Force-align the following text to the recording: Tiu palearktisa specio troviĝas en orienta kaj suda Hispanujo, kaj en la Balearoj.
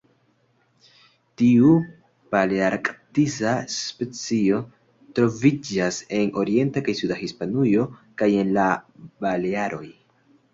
Tiu 1.41 1.73
palearktisa 2.35 3.51
specio 3.73 4.61
troviĝas 5.19 6.01
en 6.21 6.33
orienta 6.45 6.83
kaj 6.89 6.97
suda 7.03 7.19
Hispanujo, 7.21 7.85
kaj 8.23 8.31
en 8.41 8.51
la 8.59 8.67
Balearoj. 9.27 9.87